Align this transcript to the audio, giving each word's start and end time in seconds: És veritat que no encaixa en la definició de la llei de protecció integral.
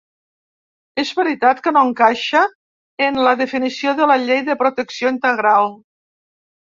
És 1.01 1.09
veritat 1.17 1.59
que 1.67 1.73
no 1.75 1.83
encaixa 1.89 2.41
en 3.09 3.21
la 3.29 3.35
definició 3.43 3.93
de 4.01 4.09
la 4.13 4.19
llei 4.25 4.45
de 4.49 4.57
protecció 4.63 5.13
integral. 5.17 5.71